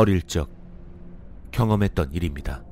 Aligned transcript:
어릴 0.00 0.22
적 0.22 0.50
경험했던 1.50 2.12
일입니다. 2.12 2.64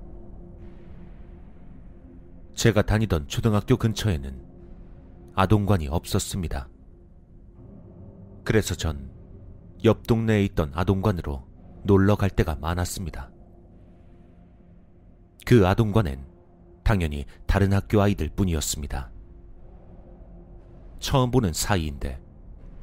제가 2.54 2.80
다니던 2.80 3.28
초등학교 3.28 3.76
근처에는 3.76 4.40
아동관이 5.34 5.88
없었습니다. 5.88 6.70
그래서 8.44 8.74
전 8.74 9.18
옆 9.84 10.06
동네에 10.06 10.42
있던 10.46 10.72
아동관으로 10.74 11.46
놀러 11.84 12.16
갈 12.16 12.30
때가 12.30 12.56
많았습니다. 12.56 13.30
그 15.46 15.66
아동관엔 15.68 16.26
당연히 16.82 17.26
다른 17.46 17.74
학교 17.74 18.00
아이들 18.00 18.30
뿐이었습니다. 18.30 19.12
처음 20.98 21.30
보는 21.30 21.52
사이인데 21.52 22.20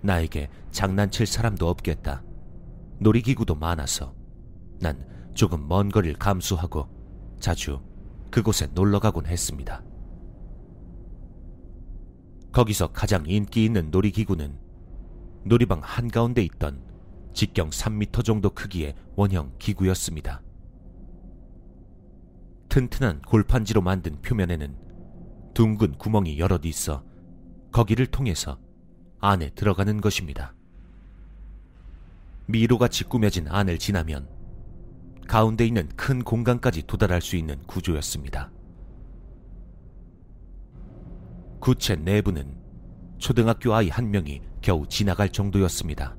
나에게 0.02 0.50
장난칠 0.70 1.26
사람도 1.26 1.68
없겠다. 1.68 2.24
놀이기구도 3.00 3.56
많아서 3.56 4.14
난 4.86 5.04
조금 5.34 5.68
먼 5.68 5.90
거리를 5.90 6.16
감수하고 6.18 6.88
자주 7.40 7.82
그곳에 8.30 8.68
놀러 8.68 9.00
가곤 9.00 9.26
했습니다. 9.26 9.84
거기서 12.52 12.92
가장 12.92 13.24
인기 13.26 13.66
있는 13.66 13.90
놀이기구는 13.90 14.56
놀이방 15.44 15.82
한가운데 15.82 16.44
있던 16.44 16.84
직경 17.34 17.72
3미터 17.72 18.24
정도 18.24 18.52
크기의 18.52 18.94
원형 19.16 19.54
기구였습니다. 19.58 20.44
튼튼한 22.70 23.24
골판지로 23.24 23.82
만든 23.82 24.22
표면에는 24.22 24.78
둥근 25.56 25.98
구멍이 25.98 26.38
여럿 26.38 26.64
있어 26.66 27.04
거기를 27.72 28.06
통해서 28.06 28.60
안에 29.20 29.50
들어가는 29.50 30.00
것입니다. 30.00 30.54
미로같이 32.46 33.06
꾸며진 33.06 33.48
안을 33.48 33.80
지나면 33.80 34.35
가운데 35.28 35.66
있는 35.66 35.90
큰 35.96 36.24
공간까지 36.24 36.84
도달할 36.88 37.22
수 37.22 37.36
있는 37.36 37.62
구조였습니다. 37.66 38.52
구체 41.60 41.96
내부는 41.96 42.58
초등학교 43.18 43.74
아이 43.74 43.90
한 43.90 44.12
명이 44.12 44.42
겨우 44.62 44.88
지나갈 44.88 45.30
정도였습니다. 45.30 46.16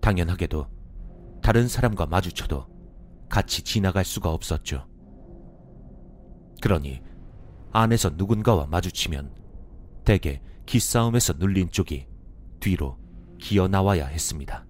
당연하게도 0.00 0.66
다른 1.42 1.68
사람과 1.68 2.06
마주쳐도 2.06 2.66
같이 3.28 3.62
지나갈 3.62 4.04
수가 4.04 4.30
없었죠. 4.32 4.86
그러니 6.60 7.02
안에서 7.72 8.10
누군가와 8.10 8.66
마주치면 8.66 9.34
대개 10.04 10.40
기싸움에서 10.66 11.34
눌린 11.34 11.70
쪽이 11.70 12.06
뒤로 12.60 12.98
기어 13.38 13.68
나와야 13.68 14.06
했습니다. 14.06 14.66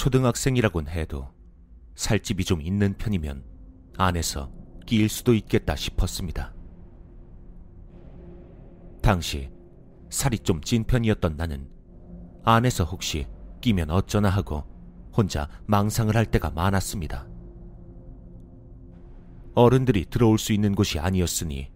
초등학생이라곤 0.00 0.88
해도 0.88 1.28
살집이 1.94 2.46
좀 2.46 2.62
있는 2.62 2.94
편이면 2.96 3.44
안에서 3.98 4.50
끼일 4.86 5.10
수도 5.10 5.34
있겠다 5.34 5.76
싶었습니다. 5.76 6.54
당시 9.02 9.50
살이 10.08 10.38
좀 10.38 10.62
찐 10.62 10.84
편이었던 10.84 11.36
나는 11.36 11.68
안에서 12.44 12.84
혹시 12.84 13.26
끼면 13.60 13.90
어쩌나 13.90 14.30
하고 14.30 14.64
혼자 15.14 15.50
망상을 15.66 16.16
할 16.16 16.24
때가 16.24 16.48
많았습니다. 16.48 17.28
어른들이 19.54 20.06
들어올 20.06 20.38
수 20.38 20.54
있는 20.54 20.74
곳이 20.74 20.98
아니었으니 20.98 21.70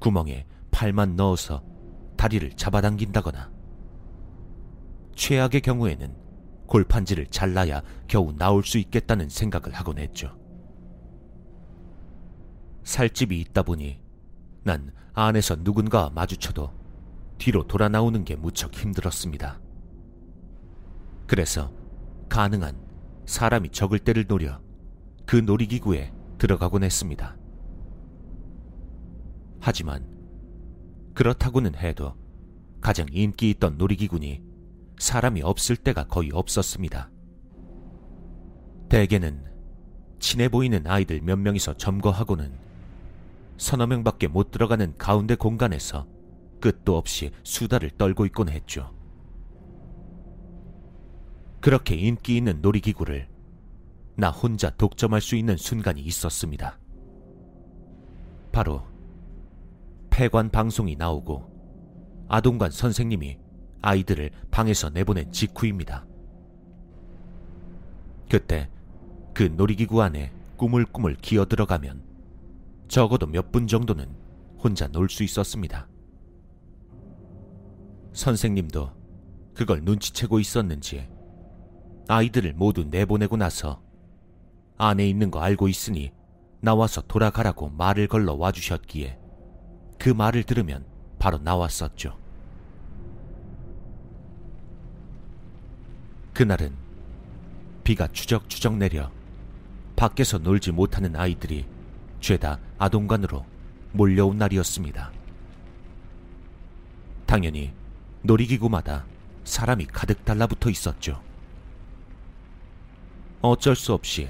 구멍에 0.00 0.46
팔만 0.72 1.14
넣어서 1.14 1.62
다리를 2.16 2.50
잡아당긴다거나 2.56 3.52
최악의 5.14 5.60
경우에는 5.60 6.21
골판지를 6.72 7.26
잘라야 7.26 7.82
겨우 8.08 8.32
나올 8.34 8.64
수 8.64 8.78
있겠다는 8.78 9.28
생각을 9.28 9.74
하곤 9.74 9.98
했죠. 9.98 10.34
살집이 12.82 13.38
있다 13.42 13.62
보니 13.62 14.00
난 14.62 14.90
안에서 15.12 15.56
누군가와 15.56 16.08
마주쳐도 16.14 16.72
뒤로 17.36 17.66
돌아 17.66 17.90
나오는 17.90 18.24
게 18.24 18.36
무척 18.36 18.72
힘들었습니다. 18.72 19.60
그래서 21.26 21.70
가능한 22.30 22.80
사람이 23.26 23.68
적을 23.68 23.98
때를 23.98 24.26
노려 24.26 24.58
그 25.26 25.36
놀이기구에 25.36 26.10
들어가곤 26.38 26.84
했습니다. 26.84 27.36
하지만 29.60 30.06
그렇다고는 31.12 31.74
해도 31.74 32.14
가장 32.80 33.06
인기 33.12 33.50
있던 33.50 33.76
놀이기구니 33.76 34.51
사람이 35.02 35.42
없을 35.42 35.76
때가 35.76 36.04
거의 36.04 36.30
없었습니다. 36.32 37.10
대개는 38.88 39.44
친해 40.20 40.48
보이는 40.48 40.86
아이들 40.86 41.20
몇 41.20 41.36
명이서 41.40 41.76
점거하고는 41.76 42.52
서너 43.56 43.88
명 43.88 44.04
밖에 44.04 44.28
못 44.28 44.52
들어가는 44.52 44.96
가운데 44.98 45.34
공간에서 45.34 46.06
끝도 46.60 46.96
없이 46.96 47.32
수다를 47.42 47.90
떨고 47.90 48.26
있곤 48.26 48.48
했죠. 48.48 48.94
그렇게 51.60 51.96
인기 51.96 52.36
있는 52.36 52.62
놀이기구를 52.62 53.28
나 54.14 54.30
혼자 54.30 54.70
독점할 54.70 55.20
수 55.20 55.34
있는 55.34 55.56
순간이 55.56 56.00
있었습니다. 56.00 56.78
바로 58.52 58.84
폐관 60.10 60.48
방송이 60.48 60.94
나오고 60.94 61.50
아동관 62.28 62.70
선생님이 62.70 63.41
아이들을 63.82 64.30
방에서 64.50 64.90
내보낸 64.90 65.30
직후입니다. 65.32 66.06
그때 68.30 68.70
그 69.34 69.42
놀이기구 69.44 70.02
안에 70.02 70.32
꾸물꾸물 70.56 71.16
기어 71.16 71.44
들어가면 71.44 72.02
적어도 72.88 73.26
몇 73.26 73.50
분 73.52 73.66
정도는 73.66 74.06
혼자 74.58 74.86
놀 74.86 75.08
수 75.08 75.24
있었습니다. 75.24 75.88
선생님도 78.12 78.92
그걸 79.54 79.82
눈치채고 79.82 80.38
있었는지 80.38 81.08
아이들을 82.08 82.54
모두 82.54 82.84
내보내고 82.84 83.36
나서 83.36 83.82
안에 84.76 85.08
있는 85.08 85.30
거 85.30 85.40
알고 85.40 85.68
있으니 85.68 86.12
나와서 86.60 87.00
돌아가라고 87.02 87.70
말을 87.70 88.06
걸러 88.08 88.34
와주셨기에 88.34 89.18
그 89.98 90.10
말을 90.10 90.44
들으면 90.44 90.86
바로 91.18 91.38
나왔었죠. 91.38 92.18
그날은 96.32 96.74
비가 97.84 98.08
추적추적 98.08 98.76
내려 98.76 99.10
밖에서 99.96 100.38
놀지 100.38 100.72
못하는 100.72 101.14
아이들이 101.14 101.66
죄다 102.20 102.58
아동관으로 102.78 103.44
몰려온 103.92 104.38
날이었습니다. 104.38 105.12
당연히 107.26 107.72
놀이기구마다 108.22 109.04
사람이 109.44 109.86
가득 109.86 110.24
달라붙어 110.24 110.70
있었죠. 110.70 111.22
어쩔 113.40 113.74
수 113.74 113.92
없이 113.92 114.28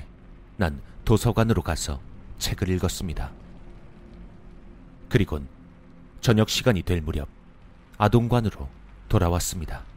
난 0.56 0.80
도서관으로 1.04 1.62
가서 1.62 2.00
책을 2.38 2.68
읽었습니다. 2.70 3.30
그리곤 5.08 5.46
저녁 6.20 6.48
시간이 6.48 6.82
될 6.82 7.02
무렵 7.02 7.28
아동관으로 7.98 8.68
돌아왔습니다. 9.08 9.91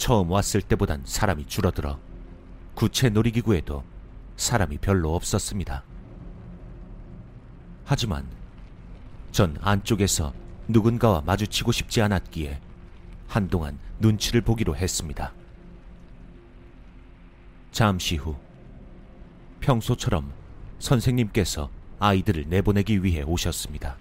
처음 0.00 0.30
왔을 0.30 0.62
때보단 0.62 1.02
사람이 1.04 1.44
줄어들어 1.44 2.00
구체 2.74 3.10
놀이기구에도 3.10 3.84
사람이 4.34 4.78
별로 4.78 5.14
없었습니다. 5.14 5.84
하지만 7.84 8.26
전 9.30 9.58
안쪽에서 9.60 10.32
누군가와 10.68 11.20
마주치고 11.20 11.72
싶지 11.72 12.00
않았기에 12.00 12.62
한동안 13.28 13.78
눈치를 13.98 14.40
보기로 14.40 14.74
했습니다. 14.74 15.34
잠시 17.70 18.16
후 18.16 18.36
평소처럼 19.60 20.32
선생님께서 20.78 21.68
아이들을 21.98 22.46
내보내기 22.48 23.04
위해 23.04 23.20
오셨습니다. 23.20 23.98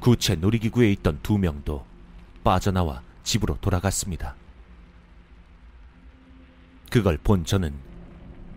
구체 0.00 0.34
놀이기구에 0.34 0.90
있던 0.92 1.20
두 1.22 1.36
명도 1.36 1.84
빠져나와 2.42 3.02
집으로 3.22 3.56
돌아갔습니다. 3.60 4.34
그걸 6.90 7.16
본 7.18 7.44
저는 7.44 7.74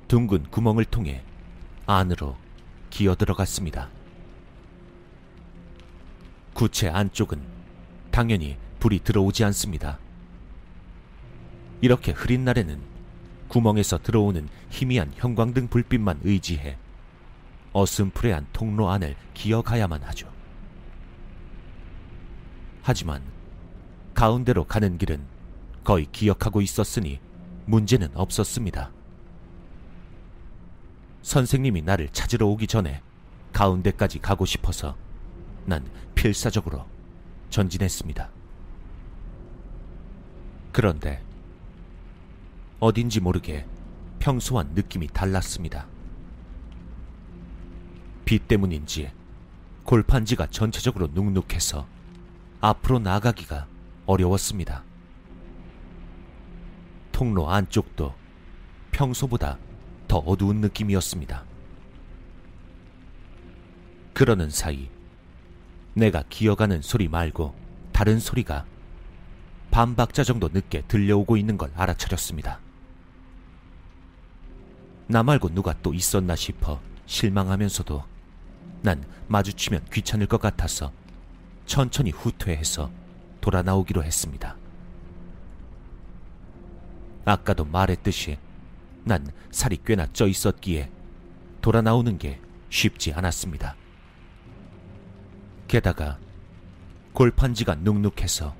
둥근 0.07 0.43
구멍을 0.43 0.85
통해 0.85 1.23
안으로 1.85 2.37
기어 2.89 3.15
들어갔습니다. 3.15 3.89
구체 6.53 6.89
안쪽은 6.89 7.41
당연히 8.11 8.57
불이 8.79 8.99
들어오지 8.99 9.43
않습니다. 9.45 9.99
이렇게 11.81 12.11
흐린 12.11 12.45
날에는 12.45 12.81
구멍에서 13.47 13.99
들어오는 13.99 14.47
희미한 14.69 15.11
형광등 15.15 15.67
불빛만 15.67 16.21
의지해 16.23 16.77
어슴푸레한 17.73 18.47
통로 18.53 18.89
안을 18.89 19.15
기어가야만 19.33 20.01
하죠. 20.03 20.31
하지만 22.81 23.21
가운데로 24.15 24.63
가는 24.63 24.97
길은 24.97 25.21
거의 25.83 26.07
기억하고 26.11 26.61
있었으니 26.61 27.19
문제는 27.65 28.09
없었습니다. 28.15 28.91
선생님이 31.21 31.81
나를 31.81 32.09
찾으러 32.09 32.47
오기 32.47 32.67
전에 32.67 33.01
가운데까지 33.51 34.19
가고 34.19 34.45
싶어서 34.45 34.95
난 35.65 35.85
필사적으로 36.15 36.85
전진했습니다. 37.49 38.29
그런데 40.71 41.21
어딘지 42.79 43.19
모르게 43.19 43.65
평소와 44.19 44.63
느낌이 44.63 45.07
달랐습니다. 45.07 45.87
비 48.23 48.39
때문인지 48.39 49.11
골판지가 49.83 50.47
전체적으로 50.47 51.07
눅눅해서 51.13 51.85
앞으로 52.61 52.99
나가기가 52.99 53.67
어려웠습니다. 54.05 54.83
통로 57.11 57.49
안쪽도 57.49 58.13
평소보다 58.91 59.57
더 60.07 60.17
어두운 60.17 60.61
느낌이었습니다. 60.61 61.43
그러는 64.13 64.49
사이 64.49 64.89
내가 65.93 66.23
기어가는 66.29 66.81
소리 66.81 67.07
말고 67.07 67.55
다른 67.91 68.19
소리가 68.19 68.65
반 69.71 69.95
박자 69.95 70.23
정도 70.23 70.49
늦게 70.49 70.83
들려오고 70.87 71.37
있는 71.37 71.57
걸 71.57 71.71
알아차렸습니다. 71.75 72.59
나 75.07 75.23
말고 75.23 75.49
누가 75.49 75.73
또 75.81 75.93
있었나 75.93 76.35
싶어 76.35 76.81
실망하면서도 77.05 78.03
난 78.81 79.03
마주치면 79.27 79.85
귀찮을 79.91 80.27
것 80.27 80.39
같아서 80.39 80.91
천천히 81.65 82.11
후퇴해서 82.11 82.91
돌아 83.45 83.61
나오기로 83.61 84.03
했습니다. 84.03 84.57
아까도 87.25 87.63
말했듯이 87.63 88.39
난 89.03 89.31
살이 89.51 89.77
꽤나 89.85 90.07
쪄 90.13 90.25
있었기에 90.25 90.89
돌아 91.61 91.83
나오는 91.83 92.17
게 92.17 92.41
쉽지 92.71 93.13
않았습니다. 93.13 93.75
게다가 95.67 96.17
골판지가 97.13 97.75
눅눅해서 97.75 98.55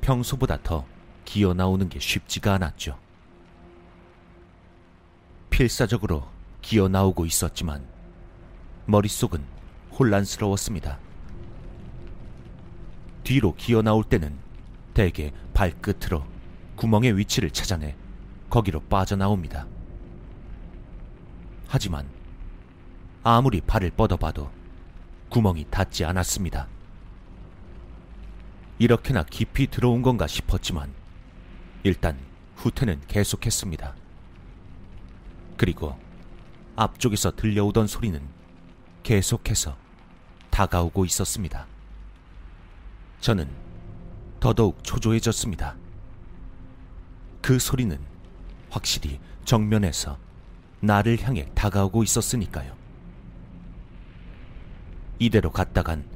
평소보다 0.00 0.60
더 0.60 0.84
기어 1.24 1.54
나오는 1.54 1.88
게 1.88 2.00
쉽지가 2.00 2.54
않았죠. 2.54 2.98
필사적으로 5.50 6.28
기어 6.62 6.88
나오고 6.88 7.26
있었지만 7.26 7.86
머릿속은 8.86 9.44
혼란스러웠습니다. 9.96 11.05
뒤로 13.26 13.56
기어 13.56 13.82
나올 13.82 14.04
때는 14.04 14.38
대개 14.94 15.32
발끝으로 15.52 16.24
구멍의 16.76 17.18
위치를 17.18 17.50
찾아내 17.50 17.96
거기로 18.48 18.82
빠져나옵니다. 18.82 19.66
하지만 21.66 22.08
아무리 23.24 23.60
발을 23.60 23.90
뻗어봐도 23.90 24.48
구멍이 25.28 25.66
닿지 25.72 26.04
않았습니다. 26.04 26.68
이렇게나 28.78 29.24
깊이 29.24 29.66
들어온 29.66 30.02
건가 30.02 30.28
싶었지만 30.28 30.94
일단 31.82 32.16
후퇴는 32.54 33.00
계속했습니다. 33.08 33.92
그리고 35.56 35.98
앞쪽에서 36.76 37.34
들려오던 37.34 37.88
소리는 37.88 38.22
계속해서 39.02 39.76
다가오고 40.50 41.04
있었습니다. 41.06 41.66
저는 43.26 43.48
더더욱 44.38 44.84
초조해졌습니다. 44.84 45.74
그 47.42 47.58
소리는 47.58 47.98
확실히 48.70 49.18
정면에서 49.44 50.16
나를 50.78 51.20
향해 51.26 51.50
다가오고 51.52 52.04
있었으니까요. 52.04 52.76
이대로 55.18 55.50
갔다간 55.50 56.08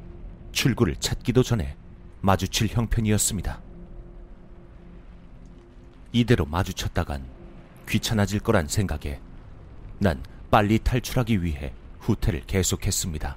출구를 0.53 0.95
찾기도 1.01 1.43
전에 1.43 1.75
마주칠 2.21 2.69
형편이었습니다. 2.69 3.59
이대로 6.13 6.45
마주쳤다간 6.45 7.27
귀찮아질 7.89 8.39
거란 8.39 8.69
생각에 8.69 9.19
난 9.99 10.23
빨리 10.49 10.79
탈출하기 10.79 11.43
위해 11.43 11.73
후퇴를 11.99 12.45
계속했습니다. 12.47 13.35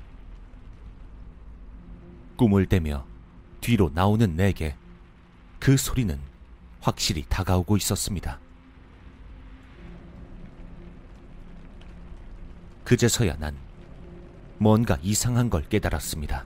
꿈을 2.36 2.66
대며 2.66 3.04
뒤로 3.64 3.90
나오는 3.94 4.36
내게 4.36 4.76
그 5.58 5.78
소리는 5.78 6.20
확실히 6.82 7.24
다가오고 7.26 7.78
있었습니다. 7.78 8.38
그제서야 12.84 13.36
난 13.38 13.56
뭔가 14.58 14.98
이상한 15.00 15.48
걸 15.48 15.66
깨달았습니다. 15.66 16.44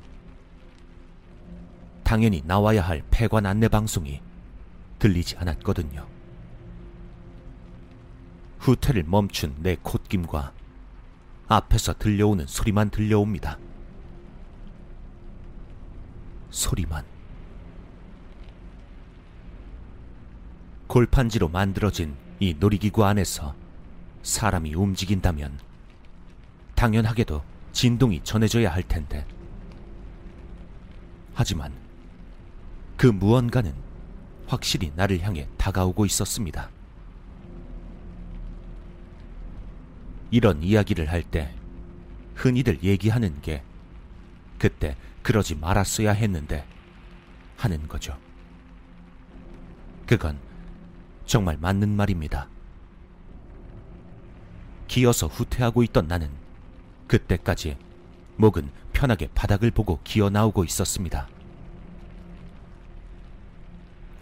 당연히 2.05 2.41
나와야 2.47 2.83
할 2.83 3.03
폐관 3.11 3.47
안내 3.47 3.67
방송이 3.67 4.23
들리지 5.01 5.39
않았거든요. 5.39 6.07
후퇴를 8.61 9.03
멈춘 9.03 9.57
내 9.59 9.77
콧김과 9.83 10.53
앞에서 11.49 11.95
들려오는 11.95 12.47
소리만 12.47 12.91
들려옵니다. 12.91 13.59
소리만. 16.51 17.05
골판지로 20.87 21.49
만들어진 21.49 22.17
이 22.41 22.55
놀이기구 22.59 23.05
안에서 23.05 23.55
사람이 24.23 24.75
움직인다면 24.75 25.59
당연하게도 26.75 27.43
진동이 27.73 28.23
전해져야 28.25 28.73
할 28.73 28.83
텐데. 28.83 29.27
하지만 31.35 31.73
그 32.97 33.07
무언가는 33.07 33.75
확실히 34.47 34.91
나를 34.97 35.21
향해 35.21 35.47
다가오고 35.57 36.07
있었습니다. 36.07 36.71
이런 40.31 40.63
이야기를 40.63 41.11
할 41.11 41.23
때 41.23 41.55
흔히들 42.35 42.83
얘기하는 42.83 43.41
게 43.41 43.63
그때 44.59 44.97
그러지 45.29 45.57
말았어야 45.57 46.13
했는데 46.13 46.65
하는 47.59 47.87
거죠. 47.87 48.17
그건 50.07 50.41
정말 51.27 51.59
맞는 51.59 51.91
말입니다. 51.91 52.49
기어서 54.87 55.27
후퇴하고 55.27 55.83
있던 55.83 56.09
나는 56.09 56.31
그때까지 57.09 57.77
목은 58.39 58.71
편하게 58.95 59.29
바닥을 59.35 59.71
보고 59.71 60.01
기어 60.03 60.31
나오고 60.31 60.65
있었습니다. 60.65 61.29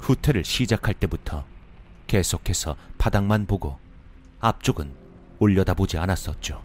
후퇴를 0.00 0.42
시작할 0.42 0.92
때부터 0.94 1.46
계속해서 2.08 2.76
바닥만 2.98 3.46
보고 3.46 3.78
앞쪽은 4.40 4.92
올려다보지 5.38 5.98
않았었죠. 5.98 6.64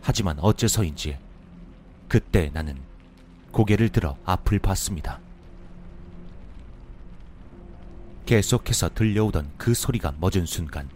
하지만 0.00 0.38
어째서인지 0.38 1.18
그때 2.12 2.50
나는 2.52 2.76
고개를 3.52 3.88
들어 3.88 4.18
앞을 4.26 4.58
봤습니다. 4.58 5.18
계속해서 8.26 8.90
들려오던 8.90 9.50
그 9.56 9.72
소리가 9.72 10.12
멎은 10.20 10.44
순간 10.44 10.90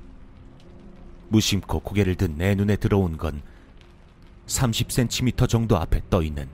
무심코 1.31 1.81
고개를 1.81 2.17
든 2.17 2.37
내 2.37 2.55
눈에 2.55 2.77
들어온 2.77 3.17
건 3.17 3.41
30cm 4.47 5.49
정도 5.49 5.79
앞에 5.79 6.03
떠 6.11 6.23
있는 6.23 6.51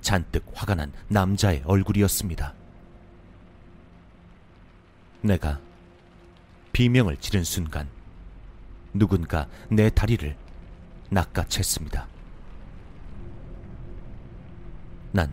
잔뜩 0.00 0.44
화가 0.54 0.76
난 0.76 0.92
남자의 1.08 1.64
얼굴이었습니다. 1.66 2.54
내가 5.22 5.58
비명을 6.72 7.16
지른 7.16 7.42
순간 7.42 7.88
누군가 8.94 9.48
내 9.68 9.90
다리를 9.90 10.36
낚아챘습니다. 11.10 12.11
난 15.12 15.30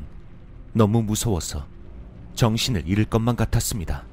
너무 0.73 1.01
무서워서 1.01 1.65
정신을 2.35 2.87
잃을 2.87 3.05
것만 3.05 3.35
같았습니다. 3.35 4.05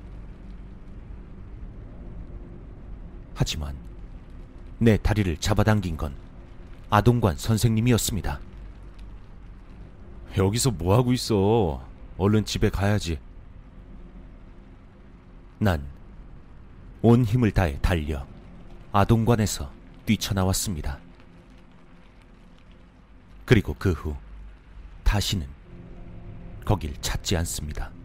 하지만 3.34 3.76
내 4.78 4.96
다리를 4.96 5.36
잡아당긴 5.36 5.96
건 5.96 6.14
아동관 6.90 7.36
선생님이었습니다. 7.36 8.40
여기서 10.36 10.70
뭐 10.70 10.96
하고 10.96 11.12
있어? 11.12 11.82
얼른 12.18 12.44
집에 12.44 12.70
가야지. 12.70 13.18
난 15.58 15.96
온 17.02 17.24
힘을 17.24 17.52
다해 17.52 17.78
달려 17.80 18.26
아동관에서 18.90 19.70
뛰쳐나왔습니다. 20.06 20.98
그리고 23.44 23.74
그 23.74 23.92
후 23.92 24.16
다시는 25.04 25.46
거길 26.66 26.92
찾지 27.00 27.36
않습니다. 27.38 27.95